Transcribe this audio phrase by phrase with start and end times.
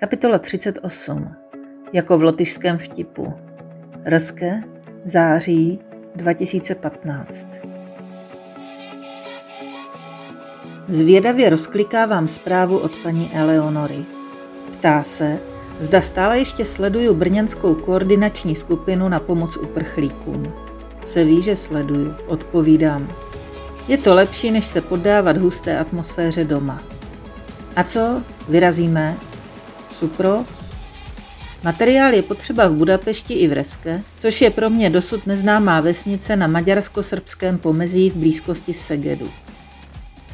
[0.00, 1.34] Kapitola 38.
[1.92, 3.34] Jako v lotyšském vtipu.
[4.08, 4.62] Rské,
[5.04, 5.78] září
[6.16, 7.46] 2015.
[10.88, 14.04] Zvědavě rozklikávám zprávu od paní Eleonory.
[14.72, 15.38] Ptá se,
[15.80, 20.42] zda stále ještě sleduju brněnskou koordinační skupinu na pomoc uprchlíkům.
[21.02, 23.12] Se ví, že sleduju, odpovídám.
[23.88, 26.82] Je to lepší, než se poddávat husté atmosféře doma.
[27.76, 28.22] A co?
[28.48, 29.16] Vyrazíme?
[29.98, 30.44] Supro.
[31.64, 36.36] Materiál je potřeba v Budapešti i v Reske, což je pro mě dosud neznámá vesnice
[36.36, 39.30] na maďarsko-srbském pomezí v blízkosti Segedu.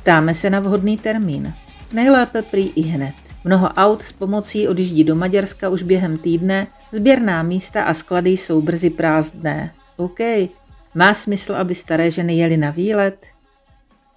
[0.02, 1.54] Ptáme se na vhodný termín.
[1.92, 3.14] Nejlépe prý i hned.
[3.44, 8.62] Mnoho aut s pomocí odjíždí do Maďarska už během týdne, sběrná místa a sklady jsou
[8.62, 9.74] brzy prázdné.
[9.96, 10.18] OK,
[10.94, 13.26] má smysl, aby staré ženy jeli na výlet?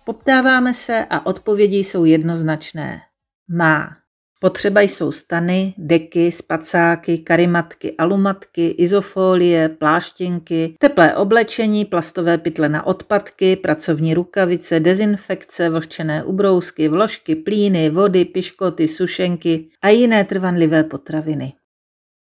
[0.05, 3.01] Poptáváme se a odpovědi jsou jednoznačné.
[3.49, 4.04] Má.
[4.39, 13.55] Potřeba jsou stany, deky, spacáky, karimatky, alumatky, izofolie, pláštěnky, teplé oblečení, plastové pytle na odpadky,
[13.55, 21.53] pracovní rukavice, dezinfekce, vlhčené ubrousky, vložky, plíny, vody, piškoty, sušenky a jiné trvanlivé potraviny.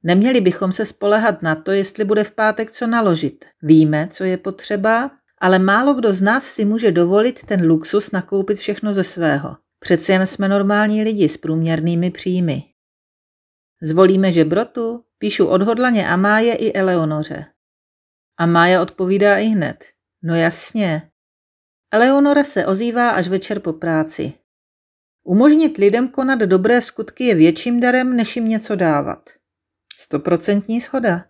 [0.04, 3.46] Neměli bychom se spolehat na to, jestli bude v pátek co naložit.
[3.62, 8.60] Víme, co je potřeba, ale málo kdo z nás si může dovolit ten luxus nakoupit
[8.60, 9.56] všechno ze svého.
[9.80, 12.64] Přeci jen jsme normální lidi s průměrnými příjmy.
[13.82, 15.04] Zvolíme žebrotu?
[15.18, 17.46] Píšu odhodlaně Amáje i Eleonoře.
[18.38, 19.86] Amája odpovídá i hned.
[20.24, 21.12] No jasně.
[21.92, 24.34] Eleonora se ozývá až večer po práci.
[25.24, 29.30] Umožnit lidem konat dobré skutky je větším darem, než jim něco dávat.
[29.98, 31.26] Stoprocentní schoda.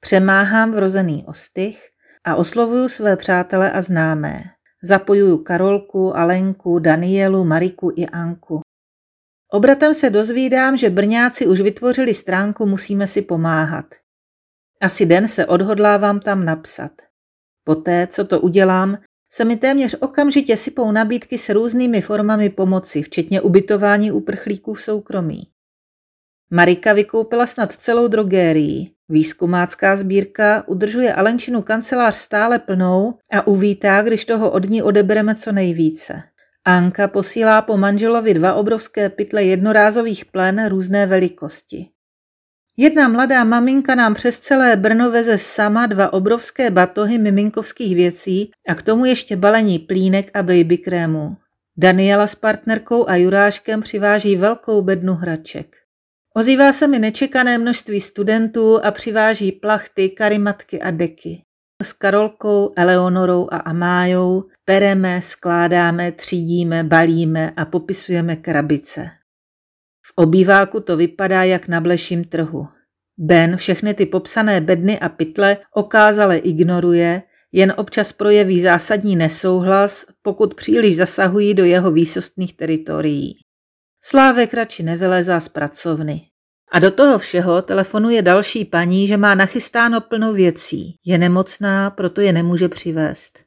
[0.00, 1.90] Přemáhám vrozený ostych
[2.24, 4.55] a oslovuju své přátele a známé.
[4.86, 8.60] Zapojuju Karolku, Alenku, Danielu, Mariku i Anku.
[9.50, 13.86] Obratem se dozvídám, že Brňáci už vytvořili stránku Musíme si pomáhat.
[14.80, 16.92] Asi den se odhodlávám tam napsat.
[17.64, 18.98] Poté, co to udělám,
[19.32, 25.42] se mi téměř okamžitě sypou nabídky s různými formami pomoci, včetně ubytování uprchlíků v soukromí.
[26.50, 28.95] Marika vykoupila snad celou drogérii.
[29.08, 35.52] Výzkumácká sbírka udržuje Alenčinu kancelář stále plnou a uvítá, když toho od ní odebereme co
[35.52, 36.22] nejvíce.
[36.64, 41.86] Anka posílá po manželovi dva obrovské pytle jednorázových plen různé velikosti.
[42.76, 48.74] Jedna mladá maminka nám přes celé Brno veze sama dva obrovské batohy miminkovských věcí a
[48.74, 51.36] k tomu ještě balení plínek a baby krému.
[51.76, 55.76] Daniela s partnerkou a Juráškem přiváží velkou bednu hraček.
[56.38, 61.42] Ozývá se mi nečekané množství studentů a přiváží plachty, karimatky a deky.
[61.82, 69.10] S Karolkou, Eleonorou a Amájou pereme, skládáme, třídíme, balíme a popisujeme krabice.
[70.06, 72.68] V obýváku to vypadá jak na bleším trhu.
[73.18, 77.22] Ben všechny ty popsané bedny a pytle okázale ignoruje,
[77.52, 83.45] jen občas projeví zásadní nesouhlas, pokud příliš zasahují do jeho výsostných teritorií.
[84.08, 86.20] Slávek radši nevylezá z pracovny.
[86.72, 90.94] A do toho všeho telefonuje další paní, že má nachystáno plno věcí.
[91.04, 93.40] Je nemocná, proto je nemůže přivést.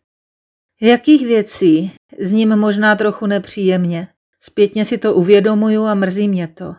[0.82, 1.92] Jakých věcí?
[2.20, 4.08] S ním možná trochu nepříjemně.
[4.42, 6.76] Zpětně si to uvědomuju a mrzí mě to.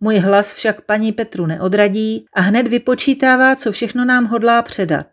[0.00, 5.06] Můj hlas však paní Petru neodradí a hned vypočítává, co všechno nám hodlá předat.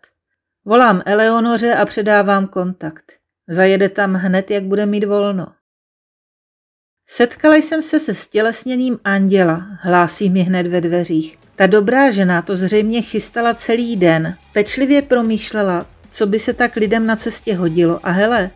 [0.64, 3.12] Volám Eleonoře a předávám kontakt.
[3.48, 5.46] Zajede tam hned, jak bude mít volno.
[7.06, 11.38] Setkala jsem se se stělesněním anděla, hlásí mi hned ve dveřích.
[11.56, 17.06] Ta dobrá žena to zřejmě chystala celý den, pečlivě promýšlela, co by se tak lidem
[17.06, 18.50] na cestě hodilo a hele,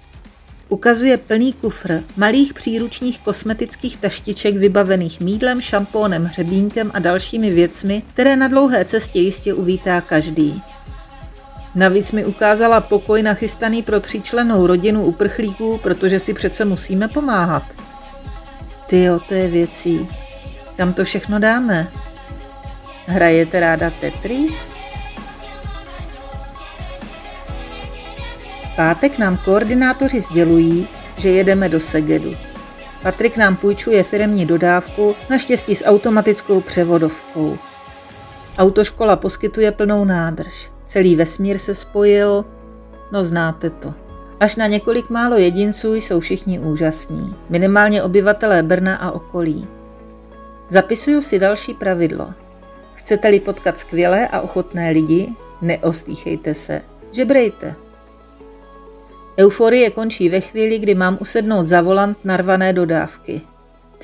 [0.69, 8.37] ukazuje plný kufr malých příručních kosmetických taštiček vybavených mídlem, šampónem, hřebínkem a dalšími věcmi, které
[8.37, 10.63] na dlouhé cestě jistě uvítá každý.
[11.75, 17.88] Navíc mi ukázala pokoj nachystaný pro tříčlenou rodinu uprchlíků, protože si přece musíme pomáhat.
[18.89, 20.09] Ty to je věcí.
[20.77, 21.89] Kam to všechno dáme?
[23.07, 24.55] Hrajete ráda Tetris?
[28.77, 32.37] Pátek nám koordinátoři sdělují, že jedeme do Segedu.
[33.03, 37.59] Patrik nám půjčuje firemní dodávku, naštěstí s automatickou převodovkou.
[38.59, 40.71] Autoškola poskytuje plnou nádrž.
[40.87, 42.45] Celý vesmír se spojil,
[43.13, 44.08] no znáte to.
[44.41, 49.67] Až na několik málo jedinců jsou všichni úžasní, minimálně obyvatelé Brna a okolí.
[50.69, 52.35] Zapisuju si další pravidlo.
[52.95, 56.83] Chcete-li potkat skvělé a ochotné lidi, neostýchejte se,
[57.13, 57.75] žebrejte.
[59.39, 63.41] Euforie končí ve chvíli, kdy mám usednout za volant narvané dodávky.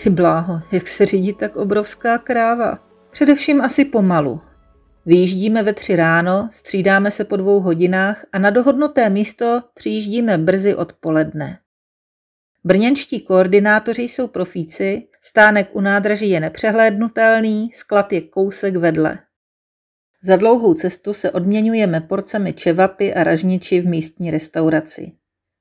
[0.03, 2.79] Ty bláho, jak se řídí tak obrovská kráva.
[3.11, 4.41] Především asi pomalu.
[5.06, 10.75] Vyjíždíme ve tři ráno, střídáme se po dvou hodinách a na dohodnuté místo přijíždíme brzy
[10.75, 11.59] odpoledne.
[12.65, 19.19] Brněnští koordinátoři jsou profíci, stánek u nádraží je nepřehlédnutelný, sklad je kousek vedle.
[20.23, 25.12] Za dlouhou cestu se odměňujeme porcemi čevapy a ražniči v místní restauraci.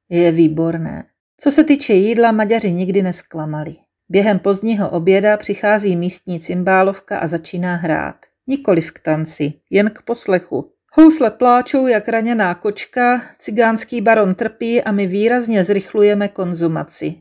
[0.09, 1.03] Je výborné.
[1.37, 3.75] Co se týče jídla, Maďaři nikdy nesklamali.
[4.09, 8.15] Během pozdního oběda přichází místní cymbálovka a začíná hrát.
[8.47, 10.71] Nikoliv k tanci, jen k poslechu.
[10.93, 17.15] Housle pláčou jak raněná kočka, cigánský baron trpí a my výrazně zrychlujeme konzumaci.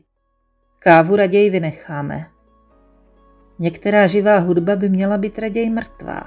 [0.79, 2.25] Kávu raději vynecháme.
[3.59, 6.23] Některá živá hudba by měla být raději mrtvá,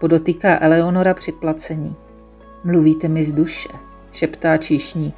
[0.00, 1.96] podotýká Eleonora při placení.
[2.64, 3.68] Mluvíte mi z duše,
[4.12, 5.16] šeptá číšník.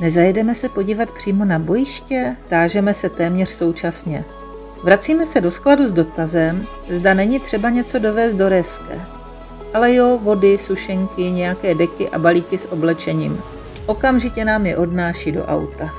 [0.00, 2.36] Nezajedeme se podívat přímo na bojiště?
[2.48, 4.24] Tážeme se téměř současně.
[4.82, 9.00] Vracíme se do skladu s dotazem, zda není třeba něco dovést do Reske.
[9.74, 13.40] Ale jo, vody, sušenky, nějaké deky a balíky s oblečením.
[13.86, 15.90] Okamžitě nám je odnáší do auta.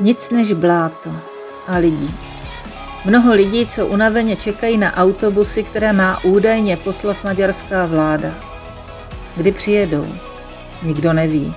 [0.00, 1.10] Nic než bláto
[1.66, 2.14] a lidí.
[3.04, 8.34] Mnoho lidí, co unaveně čekají na autobusy, které má údajně poslat maďarská vláda.
[9.36, 10.06] Kdy přijedou?
[10.82, 11.54] Nikdo neví.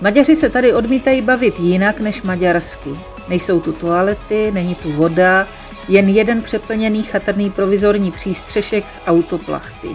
[0.00, 2.90] Maďaři se tady odmítají bavit jinak než maďarsky.
[3.28, 5.48] Nejsou tu toalety, není tu voda,
[5.88, 9.88] jen jeden přeplněný chatrný provizorní přístřešek z autoplachty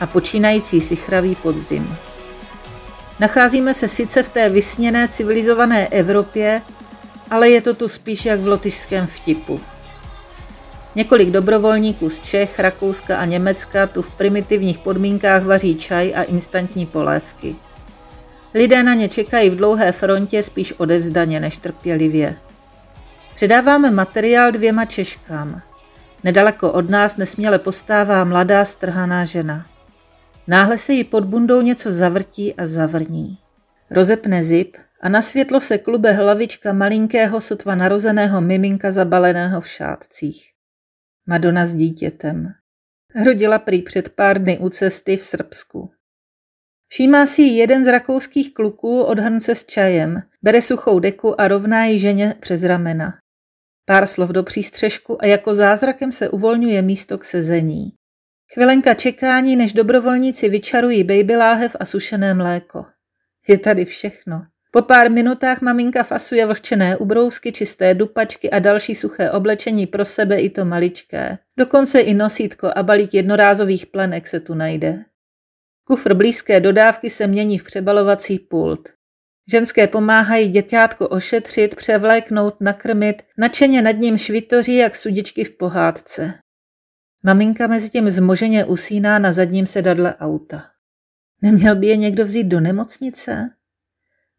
[0.00, 1.96] a počínající si chravý podzim.
[3.20, 6.62] Nacházíme se sice v té vysněné civilizované Evropě,
[7.30, 9.60] ale je to tu spíš jak v lotyšském vtipu.
[10.94, 16.86] Několik dobrovolníků z Čech, Rakouska a Německa tu v primitivních podmínkách vaří čaj a instantní
[16.86, 17.56] polévky.
[18.54, 22.36] Lidé na ně čekají v dlouhé frontě spíš odevzdaně než trpělivě.
[23.34, 25.62] Předáváme materiál dvěma Češkám.
[26.24, 29.66] Nedaleko od nás nesměle postává mladá strhaná žena.
[30.46, 33.38] Náhle se jí pod bundou něco zavrtí a zavrní.
[33.90, 40.42] Rozepne zip a na světlo se klube hlavička malinkého sotva narozeného miminka zabaleného v šátcích.
[41.26, 42.48] Madonna s dítětem.
[43.24, 45.90] Rodila prý před pár dny u cesty v Srbsku.
[46.92, 51.84] Všímá si jeden z rakouských kluků od hrnce s čajem, bere suchou deku a rovná
[51.84, 53.14] ji ženě přes ramena.
[53.84, 57.92] Pár slov do přístřežku a jako zázrakem se uvolňuje místo k sezení.
[58.54, 62.84] Chvilenka čekání, než dobrovolníci vyčarují baby láhev a sušené mléko.
[63.48, 64.42] Je tady všechno.
[64.70, 70.40] Po pár minutách maminka fasuje vlhčené ubrousky, čisté dupačky a další suché oblečení pro sebe
[70.40, 71.38] i to maličké.
[71.58, 75.04] Dokonce i nosítko a balík jednorázových plenek se tu najde.
[75.92, 78.88] Kufr blízké dodávky se mění v přebalovací pult.
[79.50, 86.34] Ženské pomáhají děťátko ošetřit, převléknout, nakrmit, nadšeně nad ním švitoří jak sudičky v pohádce.
[87.24, 90.64] Maminka mezi tím zmoženě usíná na zadním sedadle auta.
[91.42, 93.50] Neměl by je někdo vzít do nemocnice?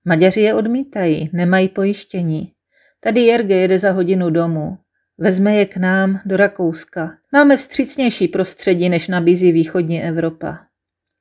[0.05, 2.51] Maďaři je odmítají, nemají pojištění.
[3.00, 4.77] Tady Jerge jede za hodinu domů.
[5.17, 7.17] Vezme je k nám do Rakouska.
[7.33, 10.73] Máme vstřícnější prostředí, než nabízí východní Evropa.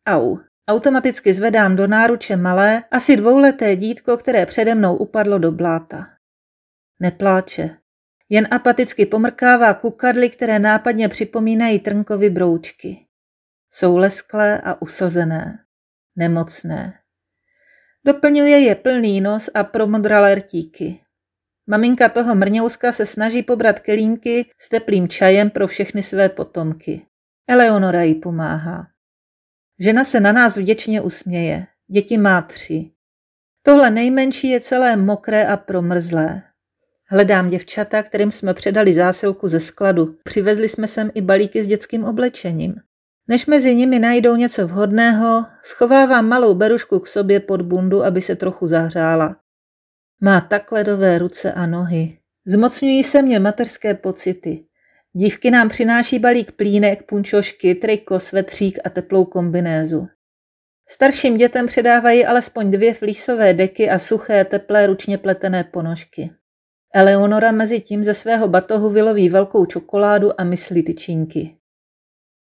[0.06, 0.38] Au.
[0.68, 6.06] Automaticky zvedám do náruče malé, asi dvouleté dítko, které přede mnou upadlo do bláta.
[7.00, 7.76] Nepláče.
[8.28, 13.06] Jen apaticky pomrkává kukadly, které nápadně připomínají trnkovy broučky.
[13.70, 15.58] Jsou lesklé a usazené.
[16.16, 16.98] Nemocné.
[18.06, 21.00] Doplňuje je plný nos a promodralé rtíky.
[21.66, 27.06] Maminka toho mrňouska se snaží pobrat kelínky s teplým čajem pro všechny své potomky.
[27.48, 28.91] Eleonora jí pomáhá.
[29.82, 31.66] Žena se na nás vděčně usměje.
[31.88, 32.90] Děti má tři.
[33.62, 36.42] Tohle nejmenší je celé mokré a promrzlé.
[37.08, 40.16] Hledám děvčata, kterým jsme předali zásilku ze skladu.
[40.24, 42.74] Přivezli jsme sem i balíky s dětským oblečením.
[43.28, 48.36] Než mezi nimi najdou něco vhodného, schovávám malou berušku k sobě pod bundu, aby se
[48.36, 49.36] trochu zahřála.
[50.20, 52.18] Má tak ledové ruce a nohy.
[52.46, 54.64] Zmocňují se mě materské pocity.
[55.14, 60.08] Dívky nám přináší balík plínek, punčošky, triko, svetřík a teplou kombinézu.
[60.88, 66.30] Starším dětem předávají alespoň dvě flísové deky a suché, teplé, ručně pletené ponožky.
[66.94, 71.56] Eleonora mezi tím ze svého batohu vyloví velkou čokoládu a myslí tyčinky.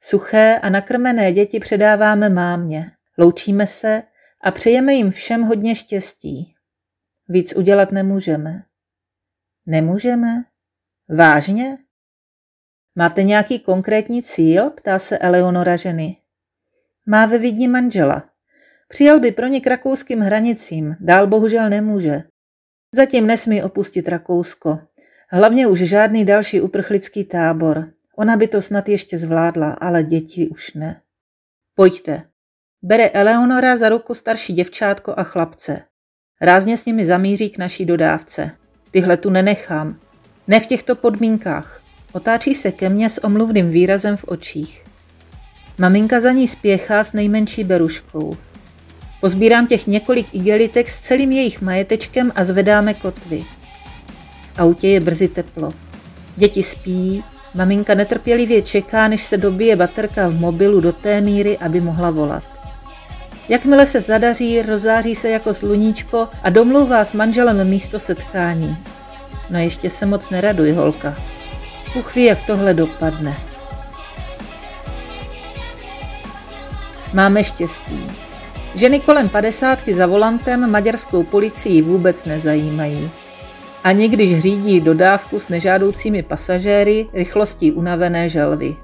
[0.01, 2.91] Suché a nakrmené děti předáváme mámě.
[3.19, 4.03] Loučíme se
[4.45, 6.55] a přejeme jim všem hodně štěstí.
[7.29, 8.63] Víc udělat nemůžeme.
[9.67, 10.45] Nemůžeme?
[11.09, 11.75] Vážně?
[12.99, 14.71] Máte nějaký konkrétní cíl?
[14.71, 16.17] ptá se Eleonora ženy.
[17.07, 18.25] Má ve Vídni manžela.
[18.89, 22.23] Přijel by pro ně k rakouským hranicím, dál bohužel nemůže.
[22.95, 24.79] Zatím nesmí opustit Rakousko.
[25.31, 27.93] Hlavně už žádný další uprchlický tábor.
[28.17, 31.01] Ona by to snad ještě zvládla, ale děti už ne.
[31.75, 32.23] Pojďte.
[32.83, 35.83] Bere Eleonora za ruku starší děvčátko a chlapce.
[36.41, 38.51] Rázně s nimi zamíří k naší dodávce.
[38.91, 40.01] Tyhle tu nenechám.
[40.49, 41.88] Ne v těchto podmínkách.
[42.13, 44.85] Otáčí se ke mně s omluvným výrazem v očích.
[45.79, 48.37] Maminka za ní spěchá s nejmenší beruškou.
[49.21, 53.45] Pozbírám těch několik igelitek s celým jejich majetečkem a zvedáme kotvy.
[54.55, 55.75] V autě je brzy teplo.
[56.37, 57.25] Děti spí,
[57.55, 62.45] maminka netrpělivě čeká, než se dobije baterka v mobilu do té míry, aby mohla volat.
[63.49, 68.79] Jakmile se zadaří, rozáří se jako sluníčko a domlouvá s manželem místo setkání.
[69.51, 71.38] No ještě se moc neraduj, holka.
[71.95, 73.37] Bůh ví, jak tohle dopadne.
[77.15, 78.11] Máme štěstí.
[78.75, 83.11] Ženy kolem padesátky za volantem maďarskou policii vůbec nezajímají.
[83.85, 88.77] Ani když řídí dodávku s nežádoucími pasažéry rychlostí unavené želvy.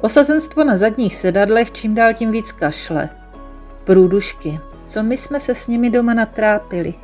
[0.00, 3.08] Osazenstvo na zadních sedadlech čím dál tím víc kašle.
[3.84, 6.94] Průdušky, co my jsme se s nimi doma natrápili.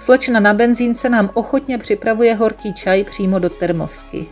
[0.00, 4.26] Slečna na benzínce nám ochotně připravuje horký čaj přímo do termosky.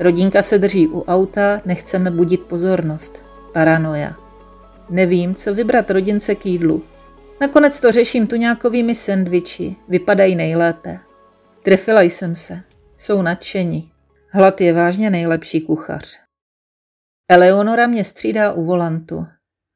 [0.00, 3.24] Rodinka se drží u auta, nechceme budit pozornost.
[3.52, 4.16] Paranoja.
[4.90, 6.82] Nevím, co vybrat rodince k jídlu.
[7.40, 11.00] Nakonec to řeším tuňákovými sendviči, vypadají nejlépe.
[11.62, 12.60] Trefila jsem se.
[12.96, 13.92] Jsou nadšení.
[14.28, 16.20] Hlad je vážně nejlepší kuchař.
[17.30, 19.26] Eleonora mě střídá u volantu.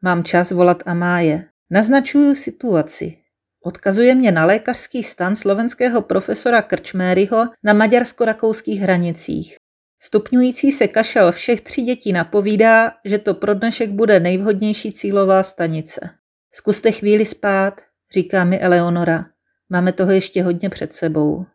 [0.02, 1.45] Mám čas volat Amáje.
[1.71, 3.25] Naznačuju situaci.
[3.67, 9.57] Odkazuje mě na lékařský stan slovenského profesora Krčméryho na maďarsko-rakouských hranicích.
[10.03, 16.11] Stupňující se kašel všech tří dětí napovídá, že to pro dnešek bude nejvhodnější cílová stanice.
[16.53, 17.81] Zkuste chvíli spát,
[18.13, 19.27] říká mi Eleonora.
[19.69, 21.47] Máme toho ještě hodně před sebou.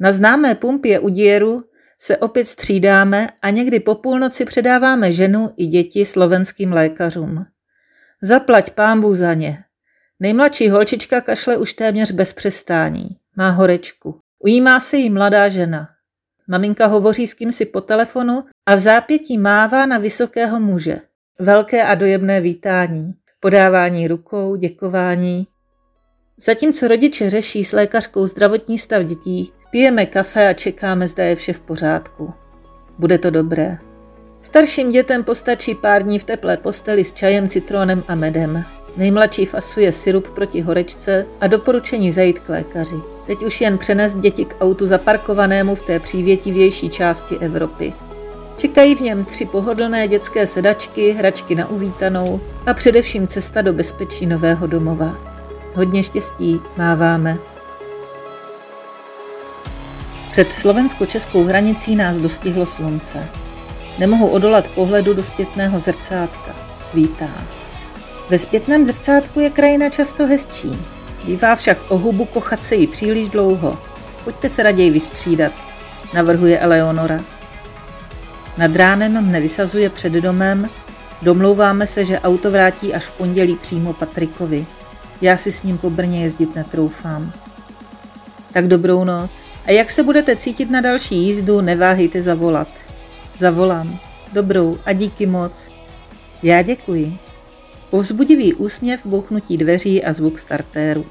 [0.00, 1.64] Na známé pumpě u díru
[1.98, 7.46] se opět střídáme a někdy po půlnoci předáváme ženu i děti slovenským lékařům.
[8.22, 9.64] Zaplať pámbu za ně.
[10.24, 13.08] Nejmladší holčička kašle už téměř bez přestání.
[13.36, 14.18] Má horečku.
[14.44, 15.88] Ujímá se jí mladá žena.
[16.48, 20.96] Maminka hovoří s kýmsi po telefonu a v zápětí mává na vysokého muže.
[21.40, 25.46] Velké a dojemné vítání, podávání rukou, děkování.
[26.36, 31.52] Zatímco rodiče řeší s lékařkou zdravotní stav dětí, pijeme kafe a čekáme, zda je vše
[31.52, 32.32] v pořádku.
[32.98, 33.78] Bude to dobré.
[34.42, 38.64] Starším dětem postačí pár dní v teplé posteli s čajem, citronem a medem.
[38.96, 42.96] Nejmladší fasuje syrup proti horečce a doporučení zajít k lékaři.
[43.26, 47.92] Teď už jen přenést děti k autu zaparkovanému v té přívětivější části Evropy.
[48.56, 54.26] Čekají v něm tři pohodlné dětské sedačky, hračky na uvítanou a především cesta do bezpečí
[54.26, 55.18] nového domova.
[55.74, 57.38] Hodně štěstí, máváme.
[60.30, 63.28] Před slovensko-českou hranicí nás dostihlo slunce.
[63.98, 66.56] Nemohu odolat pohledu do zpětného zrcátka.
[66.78, 67.30] Svítá.
[68.30, 70.78] Ve zpětném zrcátku je krajina často hezčí.
[71.26, 73.78] Bývá však o hubu kochat se jí příliš dlouho.
[74.24, 75.52] Pojďte se raději vystřídat,
[76.14, 77.24] navrhuje Eleonora.
[78.58, 80.70] Nad ránem mne vysazuje před domem,
[81.22, 84.66] domlouváme se, že auto vrátí až v pondělí přímo Patrikovi.
[85.20, 87.32] Já si s ním po Brně jezdit netroufám.
[88.52, 89.30] Tak dobrou noc.
[89.66, 92.68] A jak se budete cítit na další jízdu, neváhejte zavolat.
[93.38, 94.00] Zavolám.
[94.32, 95.68] Dobrou a díky moc.
[96.42, 97.18] Já děkuji.
[97.94, 101.06] Povzbudivý úsměv, bouchnutí dveří a zvuk startéru.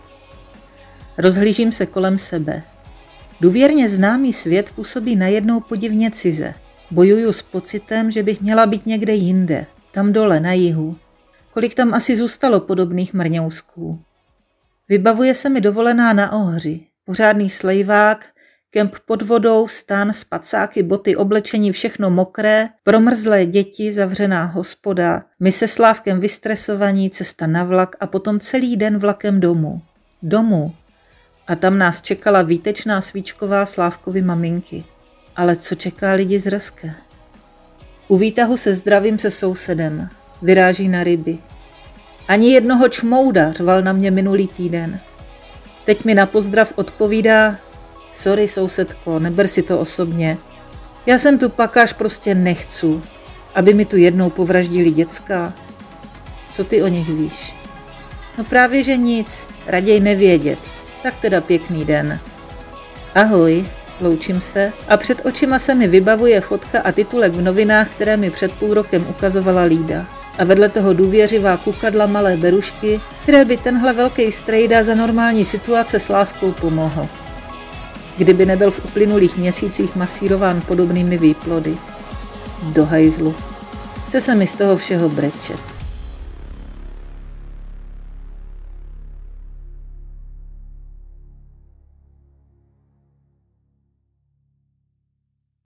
[1.18, 2.64] Rozhlížím se kolem sebe.
[3.42, 6.54] Důvěrně známý svět působí najednou podivně cize.
[6.92, 10.98] Bojuju s pocitem, že bych měla být někde jinde, tam dole na jihu.
[11.54, 14.00] Kolik tam asi zůstalo podobných mrňousků.
[14.90, 18.26] Vybavuje se mi dovolená na ohři, pořádný slejvák,
[18.74, 25.68] Kemp pod vodou, stan, spacáky, boty, oblečení, všechno mokré, promrzlé děti, zavřená hospoda, my se
[25.68, 29.82] Slávkem vystresovaní, cesta na vlak a potom celý den vlakem domů.
[30.24, 30.76] Domů.
[31.48, 34.84] A tam nás čekala výtečná svíčková Slávkovy maminky.
[35.36, 36.94] Ale co čeká lidi z Rské?
[38.08, 40.10] U výtahu se zdravím se sousedem.
[40.42, 41.38] Vyráží na ryby.
[42.28, 45.00] Ani jednoho čmouda řval na mě minulý týden.
[45.86, 47.58] Teď mi na pozdrav odpovídá,
[48.14, 50.38] Sorry, sousedko, neber si to osobně.
[51.06, 53.04] Já jsem tu pakáž prostě nechcu,
[53.56, 55.54] aby mi tu jednou povraždili děcka.
[56.52, 57.56] Co ty o nich víš?
[58.38, 60.60] No právě, že nic, raději nevědět.
[61.04, 62.20] Tak teda pěkný den.
[63.16, 63.66] Ahoj,
[64.02, 68.30] loučím se a před očima se mi vybavuje fotka a titulek v novinách, které mi
[68.30, 70.06] před půl rokem ukazovala Lída.
[70.38, 76.00] a vedle toho důvěřivá kukadla malé berušky, které by tenhle velký strejda za normální situace
[76.00, 77.10] s láskou pomohl.
[78.18, 81.78] Kdyby nebyl v uplynulých měsících masírován podobnými výplody.
[82.64, 83.36] Do hajzlu.
[84.08, 85.73] Chce se mi z toho všeho brečet.